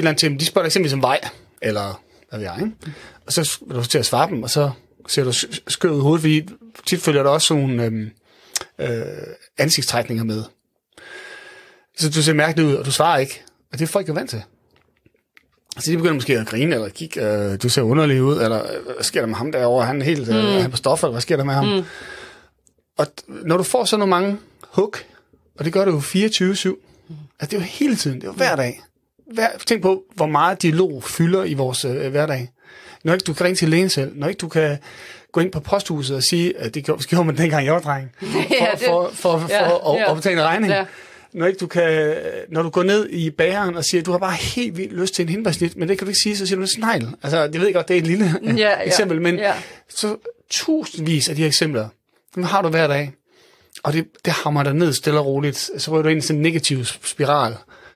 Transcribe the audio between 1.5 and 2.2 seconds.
eller